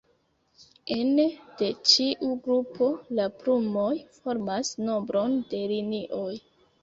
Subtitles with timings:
[0.93, 1.25] Ene
[1.59, 2.87] de ĉiu grupo,
[3.19, 6.33] la plumoj formas nombron de linioj.